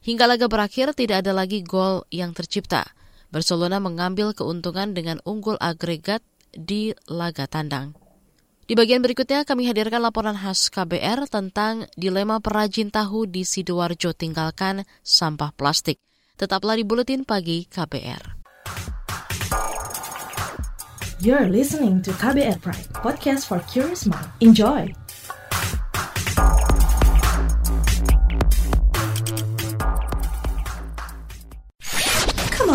Hingga 0.06 0.24
laga 0.30 0.46
berakhir 0.46 0.94
tidak 0.94 1.26
ada 1.26 1.34
lagi 1.34 1.66
gol 1.66 2.06
yang 2.14 2.30
tercipta. 2.36 2.86
Barcelona 3.28 3.82
mengambil 3.82 4.32
keuntungan 4.32 4.96
dengan 4.96 5.20
unggul 5.26 5.60
agregat 5.60 6.24
di 6.54 6.96
laga 7.10 7.44
tandang. 7.44 7.92
Di 8.68 8.76
bagian 8.76 9.00
berikutnya 9.00 9.48
kami 9.48 9.64
hadirkan 9.64 10.04
laporan 10.04 10.36
khas 10.36 10.68
KBR 10.68 11.24
tentang 11.32 11.88
dilema 11.96 12.36
perajin 12.36 12.92
tahu 12.92 13.24
di 13.24 13.40
Sidoarjo 13.40 14.12
tinggalkan 14.12 14.84
sampah 15.00 15.56
plastik. 15.56 15.96
Tetaplah 16.36 16.76
di 16.76 16.84
Buletin 16.84 17.24
Pagi 17.24 17.64
KBR. 17.64 18.38
You're 21.18 21.50
listening 21.50 21.98
to 22.06 22.14
KBR 22.14 22.62
Pride, 22.62 22.86
podcast 22.94 23.50
for 23.50 23.58
curious 23.66 24.06
mind. 24.06 24.30
Enjoy! 24.38 25.07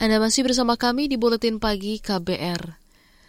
Anda 0.00 0.16
masih 0.16 0.48
bersama 0.48 0.80
kami 0.80 1.12
di 1.12 1.20
Buletin 1.20 1.60
Pagi 1.60 2.00
KBR. 2.00 2.80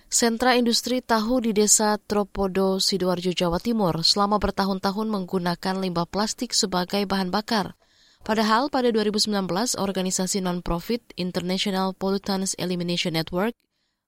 Sentra 0.08 0.56
industri 0.56 1.04
tahu 1.04 1.44
di 1.44 1.52
desa 1.52 2.00
Tropodo, 2.00 2.80
Sidoarjo, 2.80 3.36
Jawa 3.36 3.60
Timur 3.60 4.00
selama 4.08 4.40
bertahun-tahun 4.40 5.12
menggunakan 5.12 5.84
limbah 5.84 6.08
plastik 6.08 6.56
sebagai 6.56 7.04
bahan 7.04 7.28
bakar. 7.28 7.76
Padahal 8.24 8.72
pada 8.72 8.88
2019, 8.88 9.36
organisasi 9.76 10.40
non-profit 10.40 11.04
International 11.20 11.92
Pollutants 11.92 12.56
Elimination 12.56 13.20
Network 13.20 13.52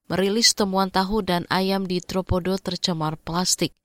merilis 0.08 0.56
temuan 0.56 0.88
tahu 0.88 1.20
dan 1.20 1.44
ayam 1.52 1.84
di 1.84 2.00
Tropodo 2.00 2.56
tercemar 2.56 3.20
plastik. 3.20 3.76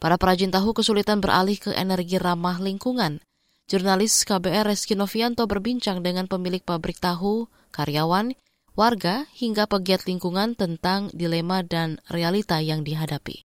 Para 0.00 0.16
perajin 0.16 0.48
tahu 0.48 0.72
kesulitan 0.72 1.20
beralih 1.20 1.60
ke 1.60 1.76
energi 1.76 2.16
ramah 2.16 2.56
lingkungan. 2.64 3.20
Jurnalis 3.72 4.28
KBR 4.28 4.68
Reski 4.68 4.92
Novianto 4.92 5.48
berbincang 5.48 6.04
dengan 6.04 6.28
pemilik 6.28 6.60
pabrik 6.60 7.00
tahu, 7.00 7.48
karyawan, 7.72 8.36
warga, 8.76 9.24
hingga 9.32 9.64
pegiat 9.64 10.04
lingkungan 10.04 10.52
tentang 10.52 11.08
dilema 11.16 11.64
dan 11.64 11.96
realita 12.12 12.60
yang 12.60 12.84
dihadapi. 12.84 13.48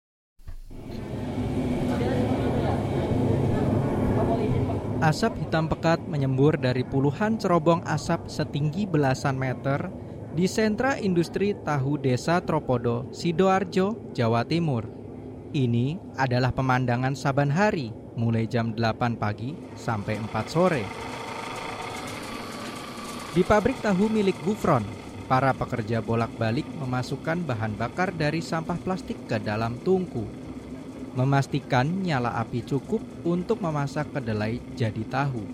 Asap 5.06 5.38
hitam 5.38 5.70
pekat 5.70 6.02
menyembur 6.10 6.58
dari 6.58 6.82
puluhan 6.82 7.38
cerobong 7.38 7.86
asap 7.86 8.26
setinggi 8.26 8.90
belasan 8.90 9.38
meter 9.38 9.94
di 10.34 10.50
sentra 10.50 10.98
industri 10.98 11.54
tahu 11.62 12.02
desa 12.02 12.42
Tropodo, 12.42 13.06
Sidoarjo, 13.14 14.18
Jawa 14.18 14.42
Timur. 14.50 14.90
Ini 15.54 16.18
adalah 16.18 16.50
pemandangan 16.58 17.14
saban 17.14 17.54
hari 17.54 18.07
mulai 18.18 18.50
jam 18.50 18.74
8 18.74 19.16
pagi 19.16 19.54
sampai 19.78 20.18
4 20.18 20.50
sore. 20.50 20.84
Di 23.38 23.46
pabrik 23.46 23.78
tahu 23.86 24.10
milik 24.10 24.34
Gufron, 24.42 24.82
para 25.30 25.54
pekerja 25.54 26.02
bolak-balik 26.02 26.66
memasukkan 26.82 27.46
bahan 27.46 27.78
bakar 27.78 28.10
dari 28.10 28.42
sampah 28.42 28.82
plastik 28.82 29.30
ke 29.30 29.38
dalam 29.38 29.78
tungku. 29.86 30.26
Memastikan 31.14 31.86
nyala 32.02 32.34
api 32.42 32.66
cukup 32.66 33.02
untuk 33.22 33.62
memasak 33.62 34.10
kedelai 34.10 34.58
jadi 34.74 35.06
tahu. 35.06 35.46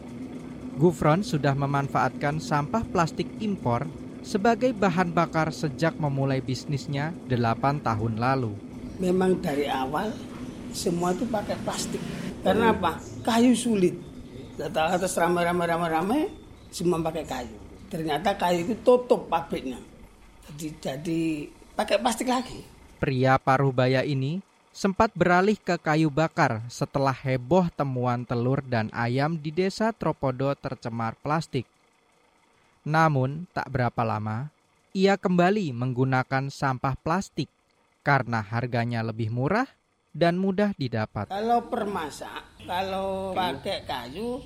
Gufron 0.79 1.21
sudah 1.21 1.53
memanfaatkan 1.53 2.39
sampah 2.39 2.87
plastik 2.87 3.27
impor 3.43 3.85
sebagai 4.23 4.71
bahan 4.71 5.11
bakar 5.11 5.51
sejak 5.51 5.99
memulai 5.99 6.39
bisnisnya 6.39 7.11
8 7.27 7.83
tahun 7.83 8.15
lalu. 8.15 8.55
Memang 9.03 9.43
dari 9.43 9.67
awal 9.67 10.15
semua 10.71 11.13
itu 11.13 11.27
pakai 11.27 11.59
plastik. 11.61 12.01
Karena 12.43 12.75
apa? 12.75 12.99
Kayu 13.23 13.55
sulit. 13.55 13.95
Atas 14.59 15.15
ramai-ramai-ramai 15.15 16.27
semua 16.69 16.99
pakai 16.99 17.23
kayu. 17.23 17.57
Ternyata 17.87 18.35
kayu 18.35 18.67
itu 18.67 18.75
tutup 18.83 19.31
pabriknya. 19.31 19.79
Jadi 20.51 20.67
jadi 20.83 21.21
pakai 21.73 21.97
plastik 22.03 22.27
lagi. 22.27 22.67
Pria 22.99 23.39
paruh 23.39 23.71
baya 23.71 24.03
ini 24.03 24.43
sempat 24.75 25.15
beralih 25.15 25.55
ke 25.55 25.79
kayu 25.79 26.11
bakar 26.11 26.65
setelah 26.67 27.15
heboh 27.15 27.71
temuan 27.71 28.27
telur 28.27 28.59
dan 28.65 28.91
ayam 28.91 29.39
di 29.39 29.53
desa 29.53 29.95
Tropodo 29.95 30.51
tercemar 30.59 31.15
plastik. 31.23 31.63
Namun, 32.83 33.47
tak 33.55 33.71
berapa 33.71 34.03
lama, 34.03 34.51
ia 34.91 35.15
kembali 35.15 35.71
menggunakan 35.71 36.51
sampah 36.51 36.99
plastik 36.99 37.47
karena 38.03 38.43
harganya 38.43 38.99
lebih 38.99 39.31
murah 39.31 39.69
dan 40.13 40.37
mudah 40.37 40.71
didapat. 40.77 41.27
Kalau 41.27 41.67
per 41.67 41.89
masak, 41.89 42.63
kalau 42.63 43.33
pakai 43.33 43.83
kayu 43.83 44.39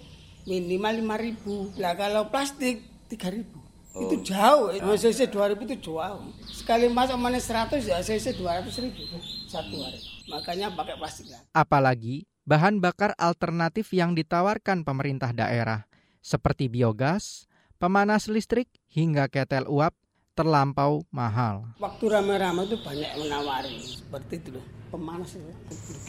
minimal 0.48 1.04
5000 1.20 1.76
Lah 1.84 1.94
kalau 2.00 2.32
plastik 2.32 2.88
3000 3.12 3.68
Oh. 3.98 4.14
Itu 4.14 4.30
jauh, 4.30 4.70
eh. 4.70 4.78
CC 4.78 5.26
2000 5.26 5.66
itu 5.66 5.90
jauh. 5.90 6.30
Sekali 6.46 6.86
masak 6.86 7.18
mana 7.18 7.42
100 7.42 7.82
ya 7.82 7.98
CC 8.06 8.38
200 8.38 8.70
ribu 8.86 9.02
satu 9.50 9.74
hari. 9.82 9.98
Makanya 10.30 10.70
pakai 10.78 11.02
plastik 11.02 11.34
lah. 11.34 11.42
Apalagi 11.58 12.30
bahan 12.46 12.78
bakar 12.78 13.18
alternatif 13.18 13.90
yang 13.98 14.14
ditawarkan 14.14 14.86
pemerintah 14.86 15.34
daerah 15.34 15.90
seperti 16.22 16.70
biogas, 16.70 17.50
pemanas 17.82 18.30
listrik 18.30 18.70
hingga 18.86 19.34
ketel 19.34 19.66
uap 19.66 19.98
terlampau 20.38 21.02
mahal. 21.10 21.66
Waktu 21.82 22.06
rame-rame 22.06 22.70
itu 22.70 22.78
banyak 22.78 23.12
menawari 23.18 23.82
seperti 23.82 24.38
itu 24.38 24.50
loh 24.54 24.78
pemanas 24.90 25.36
itu 25.36 25.52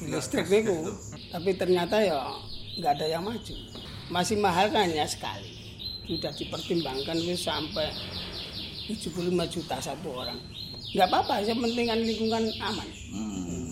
listrik 0.07 0.47
itu. 0.49 0.77
Tapi 1.35 1.51
ternyata 1.59 1.99
ya 1.99 2.19
nggak 2.79 2.93
ada 2.99 3.07
yang 3.07 3.23
maju. 3.27 3.55
Masih 4.09 4.39
mahal 4.41 4.71
kan 4.73 4.89
ya 4.89 5.05
sekali. 5.05 5.51
Sudah 6.09 6.33
dipertimbangkan 6.33 7.17
itu 7.21 7.37
sampai 7.37 7.93
75 8.89 9.29
juta 9.53 9.77
satu 9.77 10.09
orang. 10.25 10.39
Nggak 10.97 11.09
apa-apa, 11.13 11.45
yang 11.45 11.61
penting 11.61 11.85
kan 11.85 12.01
lingkungan 12.01 12.45
aman. 12.65 12.89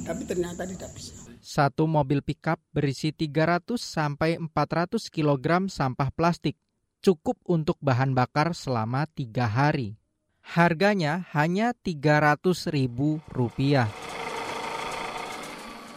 Tapi 0.04 0.22
ternyata 0.28 0.68
tidak 0.68 0.92
bisa. 0.92 1.16
Satu 1.40 1.88
mobil 1.88 2.20
pickup 2.20 2.60
berisi 2.74 3.14
300 3.14 3.78
sampai 3.80 4.36
400 4.36 5.08
kg 5.08 5.70
sampah 5.70 6.10
plastik 6.12 6.58
cukup 7.00 7.38
untuk 7.46 7.78
bahan 7.80 8.12
bakar 8.12 8.52
selama 8.52 9.08
tiga 9.08 9.48
hari. 9.48 9.96
Harganya 10.46 11.26
hanya 11.34 11.74
300 11.74 12.70
ribu 12.70 13.18
rupiah. 13.26 13.90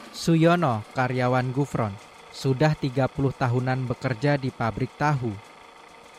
Suyono, 0.10 0.82
karyawan 0.98 1.54
Gufron, 1.54 1.94
sudah 2.34 2.74
30 2.74 3.10
tahunan 3.38 3.86
bekerja 3.86 4.42
di 4.42 4.50
pabrik 4.50 4.90
tahu. 4.98 5.32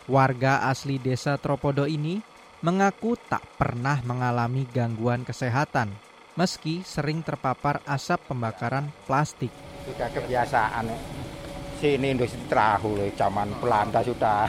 Warga 0.06 0.70
asli 0.70 1.02
desa 1.02 1.34
Tropodo 1.36 1.84
ini 1.90 2.22
mengaku 2.62 3.18
tak 3.18 3.42
pernah 3.58 3.98
mengalami 4.06 4.68
gangguan 4.70 5.26
kesehatan 5.26 6.10
meski 6.40 6.80
sering 6.86 7.20
terpapar 7.20 7.84
asap 7.84 8.32
pembakaran 8.32 8.88
plastik. 9.04 9.52
Sudah 9.84 10.08
kebiasaan. 10.08 10.88
Sini 11.76 12.12
industri 12.12 12.40
tahu 12.48 12.96
zaman 13.16 13.52
Belanda 13.60 14.00
sudah. 14.04 14.48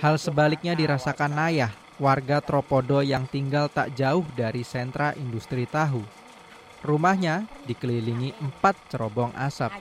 Hal 0.00 0.16
sebaliknya 0.20 0.72
dirasakan 0.76 1.32
Nayah, 1.32 1.72
warga 1.98 2.42
Tropodo 2.42 3.00
yang 3.00 3.28
tinggal 3.30 3.70
tak 3.70 3.94
jauh 3.94 4.26
dari 4.34 4.66
sentra 4.66 5.14
industri 5.14 5.66
tahu. 5.68 6.02
Rumahnya 6.84 7.48
dikelilingi 7.64 8.36
empat 8.44 8.76
cerobong 8.92 9.32
asap. 9.38 9.72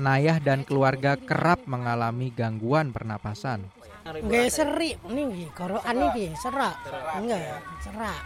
Nayah 0.00 0.40
dan 0.40 0.64
keluarga 0.64 1.14
kerap 1.14 1.62
mengalami 1.68 2.32
gangguan 2.32 2.90
pernapasan. 2.90 3.68
Nggih 4.00 4.48
seri 4.48 4.96
niki, 5.06 5.52
gorokan 5.52 5.94
niki 5.94 6.32
serak. 6.34 6.74
Nggih, 7.20 7.44
serak. 7.84 8.20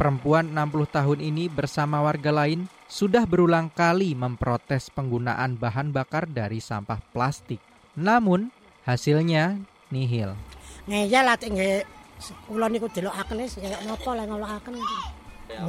Perempuan 0.00 0.54
60 0.54 0.96
tahun 0.96 1.18
ini 1.20 1.50
bersama 1.52 2.00
warga 2.00 2.32
lain 2.32 2.70
sudah 2.88 3.28
berulang 3.28 3.68
kali 3.68 4.16
memprotes 4.16 4.88
penggunaan 4.88 5.60
bahan 5.60 5.92
bakar 5.92 6.24
dari 6.30 6.62
sampah 6.62 7.02
plastik. 7.12 7.60
Namun, 7.98 8.48
hasilnya 8.88 9.60
nihil. 9.92 10.32
Ngeya 10.82 11.22
lah 11.22 11.38
nggih 11.38 11.86
kula 12.50 12.66
niku 12.66 12.90
delokaken 12.90 13.38
wis 13.42 13.58
kaya 13.58 13.78
napa 13.86 14.10
lah 14.18 14.26
ngelokaken. 14.26 14.74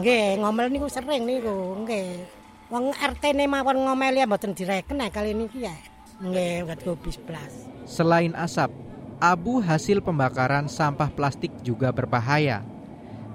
Nggih, 0.02 0.42
ngomel 0.42 0.74
niku 0.74 0.90
sering 0.90 1.26
niku, 1.26 1.78
nggih. 1.86 2.26
Wong 2.74 2.90
RT-ne 2.90 3.46
mawon 3.46 3.86
ngomeli 3.86 4.24
ya 4.24 4.26
mboten 4.26 4.58
direken 4.58 4.98
nah 4.98 5.14
kali 5.14 5.38
niki 5.38 5.70
ya. 5.70 5.76
Nggih, 6.18 6.66
nggak 6.66 6.82
bis 7.06 7.22
plus. 7.22 7.54
Selain 7.86 8.34
asap, 8.34 8.74
abu 9.22 9.62
hasil 9.62 10.02
pembakaran 10.02 10.66
sampah 10.66 11.14
plastik 11.14 11.54
juga 11.62 11.94
berbahaya. 11.94 12.66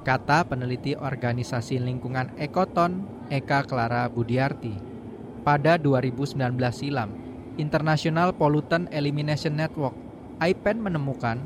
Kata 0.02 0.42
peneliti 0.48 0.98
organisasi 0.98 1.78
lingkungan 1.78 2.32
Ekoton, 2.40 3.06
Eka 3.30 3.62
Clara 3.68 4.08
Budiarti. 4.10 4.72
Pada 5.46 5.78
2019 5.78 6.38
silam, 6.74 7.14
International 7.60 8.34
Pollutant 8.34 8.88
Elimination 8.90 9.54
Network, 9.54 9.94
IPEN 10.40 10.80
menemukan 10.80 11.38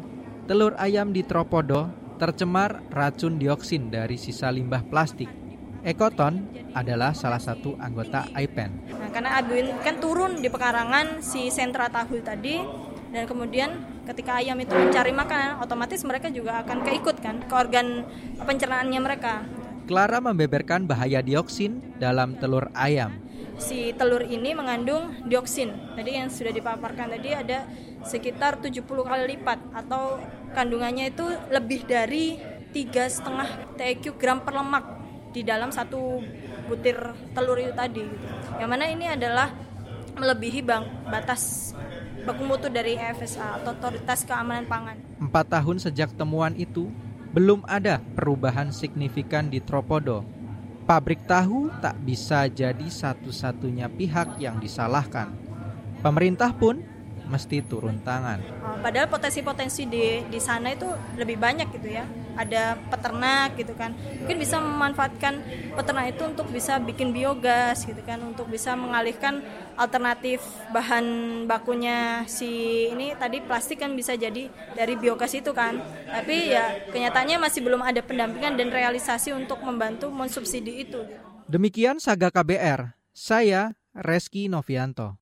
telur 0.46 0.74
ayam 0.78 1.14
di 1.14 1.22
Tropodo 1.22 1.86
tercemar 2.18 2.82
racun 2.90 3.38
dioksin 3.38 3.90
dari 3.90 4.18
sisa 4.18 4.50
limbah 4.50 4.82
plastik. 4.86 5.30
Ekoton 5.82 6.46
adalah 6.78 7.10
salah 7.10 7.42
satu 7.42 7.74
anggota 7.82 8.30
IPEN. 8.38 8.94
Nah, 8.94 9.10
karena 9.10 9.30
abu 9.42 9.58
ini 9.58 9.74
kan 9.82 9.98
turun 9.98 10.38
di 10.38 10.46
pekarangan 10.46 11.18
si 11.18 11.50
sentra 11.50 11.90
tahu 11.90 12.22
tadi 12.22 12.62
dan 13.10 13.26
kemudian 13.26 13.82
ketika 14.06 14.38
ayam 14.38 14.54
itu 14.62 14.70
mencari 14.70 15.10
makanan 15.10 15.58
otomatis 15.58 16.06
mereka 16.06 16.30
juga 16.30 16.62
akan 16.62 16.86
keikut 16.86 17.18
kan 17.18 17.42
ke 17.42 17.54
organ 17.54 18.06
pencernaannya 18.38 19.00
mereka. 19.02 19.42
Clara 19.90 20.22
membeberkan 20.22 20.86
bahaya 20.86 21.18
dioksin 21.18 21.98
dalam 21.98 22.38
telur 22.38 22.70
ayam. 22.78 23.18
Si 23.58 23.90
telur 23.98 24.22
ini 24.22 24.54
mengandung 24.54 25.10
dioksin. 25.26 25.98
Tadi 25.98 26.10
yang 26.14 26.30
sudah 26.30 26.54
dipaparkan 26.54 27.10
tadi 27.18 27.34
ada 27.34 27.66
sekitar 28.06 28.58
70 28.62 28.82
kali 28.84 29.24
lipat 29.36 29.58
atau 29.72 30.18
kandungannya 30.52 31.10
itu 31.14 31.26
lebih 31.48 31.86
dari 31.86 32.38
tiga 32.72 33.06
setengah 33.06 33.76
TQ 33.76 34.16
gram 34.16 34.40
per 34.40 34.56
lemak 34.56 34.84
di 35.32 35.40
dalam 35.44 35.72
satu 35.72 36.20
butir 36.68 36.96
telur 37.32 37.56
itu 37.60 37.72
tadi. 37.72 38.04
Yang 38.60 38.68
mana 38.68 38.84
ini 38.88 39.06
adalah 39.08 39.48
melebihi 40.16 40.60
bang, 40.60 40.84
batas 41.08 41.72
baku 42.22 42.42
mutu 42.46 42.68
dari 42.68 42.94
FSA 43.00 43.60
atau 43.60 43.74
Otoritas 43.74 44.22
Keamanan 44.22 44.68
Pangan. 44.68 44.96
Empat 45.18 45.46
tahun 45.48 45.76
sejak 45.82 46.14
temuan 46.14 46.54
itu, 46.54 46.92
belum 47.32 47.64
ada 47.64 47.98
perubahan 48.14 48.70
signifikan 48.70 49.48
di 49.48 49.58
Tropodo. 49.58 50.22
Pabrik 50.84 51.24
tahu 51.24 51.72
tak 51.80 51.96
bisa 52.02 52.50
jadi 52.50 52.84
satu-satunya 52.84 53.88
pihak 53.88 54.36
yang 54.42 54.58
disalahkan. 54.58 55.32
Pemerintah 56.02 56.50
pun 56.52 56.82
mesti 57.26 57.62
turun 57.64 58.02
tangan. 58.02 58.42
Padahal 58.82 59.06
potensi-potensi 59.06 59.86
di 59.86 60.20
di 60.26 60.40
sana 60.42 60.74
itu 60.74 60.88
lebih 61.16 61.38
banyak 61.38 61.70
gitu 61.72 61.88
ya. 61.88 62.04
Ada 62.32 62.80
peternak 62.88 63.60
gitu 63.60 63.76
kan. 63.76 63.92
Mungkin 63.92 64.36
bisa 64.40 64.56
memanfaatkan 64.56 65.44
peternak 65.76 66.16
itu 66.16 66.22
untuk 66.24 66.48
bisa 66.48 66.80
bikin 66.80 67.12
biogas 67.12 67.84
gitu 67.84 68.00
kan, 68.02 68.20
untuk 68.24 68.48
bisa 68.48 68.72
mengalihkan 68.72 69.44
alternatif 69.76 70.40
bahan 70.72 71.04
bakunya 71.44 72.24
si 72.24 72.88
ini 72.88 73.12
tadi 73.16 73.44
plastik 73.44 73.84
kan 73.84 73.92
bisa 73.92 74.16
jadi 74.16 74.48
dari 74.74 74.94
biogas 74.96 75.36
itu 75.36 75.52
kan. 75.52 75.78
Tapi 76.08 76.56
ya 76.56 76.88
kenyataannya 76.88 77.36
masih 77.36 77.60
belum 77.60 77.84
ada 77.84 78.00
pendampingan 78.00 78.56
dan 78.56 78.68
realisasi 78.72 79.36
untuk 79.36 79.60
membantu 79.60 80.08
mensubsidi 80.08 80.88
itu. 80.88 81.04
Demikian 81.46 82.00
Saga 82.00 82.32
KBR. 82.32 82.96
Saya 83.12 83.76
Reski 83.92 84.48
Novianto. 84.48 85.21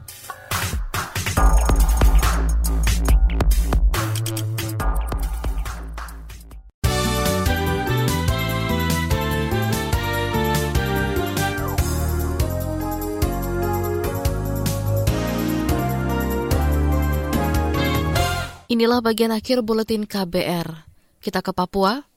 Inilah 18.71 19.03
bagian 19.03 19.35
akhir 19.35 19.67
buletin 19.67 20.07
KBR. 20.07 20.87
Kita 21.19 21.43
ke 21.43 21.51
Papua. 21.51 22.07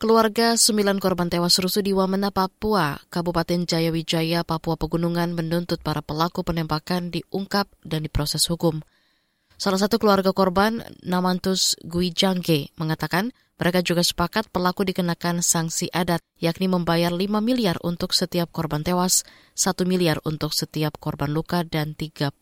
Keluarga 0.00 0.56
sembilan 0.56 0.96
korban 0.96 1.28
tewas 1.28 1.60
rusuh 1.60 1.84
di 1.84 1.92
Wamena, 1.92 2.32
Papua, 2.32 2.96
Kabupaten 3.12 3.68
Jayawijaya, 3.68 4.40
Papua 4.40 4.80
Pegunungan 4.80 5.36
menuntut 5.36 5.84
para 5.84 6.00
pelaku 6.00 6.40
penembakan 6.40 7.12
diungkap 7.12 7.68
dan 7.84 8.08
diproses 8.08 8.48
hukum. 8.48 8.80
Salah 9.60 9.76
satu 9.76 10.00
keluarga 10.00 10.32
korban, 10.32 10.80
Namantus 11.04 11.76
Guijangge, 11.84 12.72
mengatakan 12.80 13.36
mereka 13.60 13.84
juga 13.84 14.00
sepakat 14.00 14.48
pelaku 14.48 14.88
dikenakan 14.88 15.44
sanksi 15.44 15.92
adat, 15.92 16.24
yakni 16.40 16.64
membayar 16.64 17.12
5 17.12 17.44
miliar 17.44 17.76
untuk 17.84 18.16
setiap 18.16 18.48
korban 18.48 18.80
tewas, 18.80 19.20
1 19.52 19.84
miliar 19.84 20.16
untuk 20.24 20.56
setiap 20.56 20.96
korban 20.96 21.28
luka, 21.28 21.60
dan 21.68 21.92
30 21.92 22.32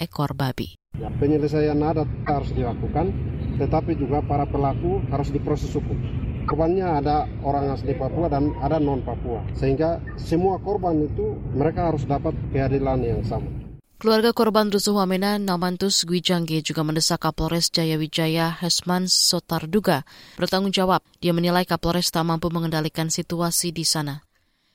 ekor 0.00 0.32
babi. 0.32 0.80
Ya, 0.96 1.12
penyelesaian 1.20 1.76
adat 1.76 2.08
harus 2.24 2.56
dilakukan, 2.56 3.12
tetapi 3.60 4.00
juga 4.00 4.24
para 4.24 4.48
pelaku 4.48 5.04
harus 5.12 5.28
diproses 5.28 5.68
hukum. 5.76 6.00
Korbannya 6.48 6.88
ada 7.04 7.28
orang 7.44 7.76
asli 7.76 7.92
Papua 7.92 8.32
dan 8.32 8.56
ada 8.64 8.80
non 8.80 9.04
Papua, 9.04 9.44
sehingga 9.52 10.00
semua 10.16 10.56
korban 10.56 11.04
itu 11.04 11.36
mereka 11.52 11.92
harus 11.92 12.08
dapat 12.08 12.32
keadilan 12.48 13.04
yang 13.04 13.20
sama. 13.28 13.61
Keluarga 14.02 14.34
korban 14.34 14.66
rusuh 14.66 14.98
Wamena 14.98 15.38
Namantus 15.38 16.02
Gwijangge 16.02 16.58
juga 16.58 16.82
mendesak 16.82 17.22
Kapolres 17.22 17.70
Jayawijaya 17.70 18.50
Hesman 18.50 19.06
Sotarduga 19.06 20.02
bertanggung 20.34 20.74
jawab. 20.74 21.06
Dia 21.22 21.30
menilai 21.30 21.62
Kapolres 21.62 22.10
tak 22.10 22.26
mampu 22.26 22.50
mengendalikan 22.50 23.14
situasi 23.14 23.70
di 23.70 23.86
sana. 23.86 24.26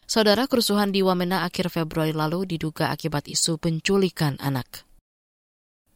Saudara 0.08 0.48
kerusuhan 0.48 0.96
di 0.96 1.04
Wamena 1.04 1.44
akhir 1.44 1.68
Februari 1.68 2.16
lalu 2.16 2.48
diduga 2.48 2.88
akibat 2.88 3.28
isu 3.28 3.60
penculikan 3.60 4.40
anak. 4.40 4.88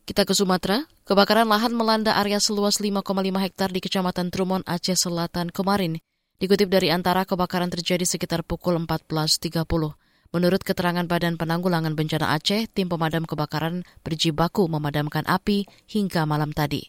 Kita 0.04 0.28
ke 0.28 0.36
Sumatera, 0.36 0.84
kebakaran 1.08 1.48
lahan 1.48 1.72
melanda 1.72 2.20
area 2.20 2.44
seluas 2.44 2.84
5,5 2.84 3.00
hektar 3.48 3.72
di 3.72 3.80
Kecamatan 3.80 4.28
Trumon, 4.28 4.60
Aceh 4.68 5.00
Selatan 5.00 5.56
kemarin. 5.56 6.04
Dikutip 6.36 6.68
dari 6.68 6.92
antara 6.92 7.24
kebakaran 7.24 7.72
terjadi 7.72 8.04
sekitar 8.04 8.44
pukul 8.44 8.76
14.30. 8.76 10.01
Menurut 10.32 10.64
keterangan 10.64 11.04
Badan 11.12 11.36
Penanggulangan 11.36 11.92
Bencana 11.92 12.32
Aceh, 12.32 12.72
tim 12.72 12.88
pemadam 12.88 13.28
kebakaran 13.28 13.84
berjibaku 14.00 14.64
memadamkan 14.72 15.28
api 15.28 15.68
hingga 15.92 16.24
malam 16.24 16.56
tadi. 16.56 16.88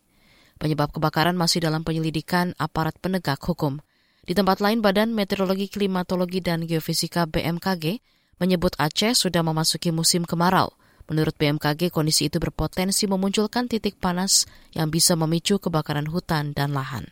Penyebab 0.62 0.94
kebakaran 0.94 1.35
masih 1.35 1.59
dalam 1.59 1.83
penyelidikan 1.83 2.55
aparat 2.55 2.94
penegak 3.02 3.42
hukum. 3.42 3.83
Di 4.22 4.38
tempat 4.38 4.62
lain, 4.62 4.78
Badan 4.78 5.11
Meteorologi, 5.11 5.66
Klimatologi, 5.66 6.38
dan 6.38 6.62
Geofisika 6.70 7.26
BMKG 7.26 7.98
menyebut 8.38 8.78
Aceh 8.78 9.18
sudah 9.18 9.42
memasuki 9.42 9.90
musim 9.90 10.22
kemarau. 10.22 10.70
Menurut 11.11 11.35
BMKG, 11.35 11.90
kondisi 11.90 12.31
itu 12.31 12.38
berpotensi 12.38 13.11
memunculkan 13.11 13.66
titik 13.66 13.98
panas 13.98 14.46
yang 14.70 14.87
bisa 14.94 15.18
memicu 15.18 15.59
kebakaran 15.59 16.07
hutan 16.07 16.55
dan 16.55 16.70
lahan. 16.70 17.11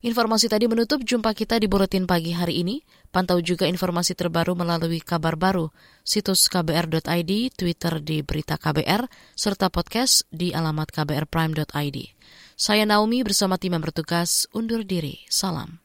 Informasi 0.00 0.48
tadi 0.48 0.64
menutup 0.64 1.04
jumpa 1.04 1.36
kita 1.36 1.60
di 1.60 1.68
Buletin 1.68 2.08
Pagi 2.08 2.32
hari 2.32 2.64
ini. 2.64 2.80
Pantau 3.12 3.36
juga 3.44 3.68
informasi 3.68 4.16
terbaru 4.16 4.56
melalui 4.56 4.96
kabar 5.04 5.36
baru, 5.36 5.68
situs 6.00 6.48
kbr.id, 6.48 7.32
Twitter 7.52 8.00
di 8.00 8.24
Berita 8.24 8.56
KBR, 8.56 9.04
serta 9.36 9.68
podcast 9.68 10.24
di 10.32 10.56
alamat 10.56 10.88
kbrprime.id. 10.88 11.98
Saya 12.56 12.88
Naomi 12.88 13.20
bersama 13.20 13.60
tim 13.60 13.76
yang 13.76 13.84
bertugas 13.84 14.48
undur 14.56 14.88
diri. 14.88 15.20
Salam. 15.28 15.84